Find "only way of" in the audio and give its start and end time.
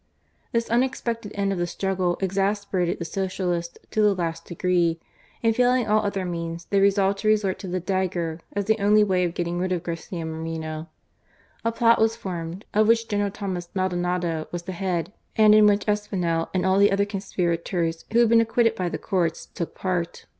8.79-9.35